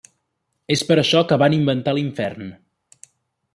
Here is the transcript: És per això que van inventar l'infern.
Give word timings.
És 0.75 0.83
per 0.91 0.97
això 1.01 1.21
que 1.33 1.39
van 1.43 1.57
inventar 1.59 1.95
l'infern. 1.99 2.51